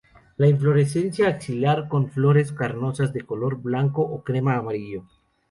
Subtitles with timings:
[0.37, 5.03] La inflorescencia axilar con flores carnosas de color blanco o crema-amarillo.